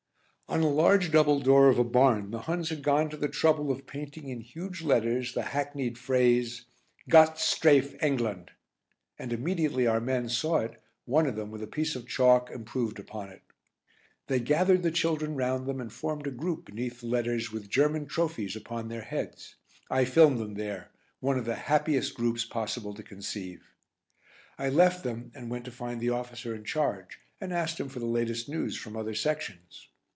[0.51, 3.71] On a large double door of a barn the Huns had gone to the trouble
[3.71, 6.65] of painting in huge letters the hackneyed phrase
[7.07, 8.51] "Gott strafe England,"
[9.17, 12.99] and immediately our men saw it one of them, with a piece of chalk, improved
[12.99, 13.43] upon it.
[14.27, 18.05] They gathered the children round them and formed a group beneath the letters with German
[18.05, 19.55] trophies upon their heads;
[19.89, 20.91] I filmed them there,
[21.21, 23.71] one of the happiest groups possible to conceive.
[24.57, 27.99] I left them and went to find the officer in charge, and asked him for
[27.99, 29.87] the latest news from other sections.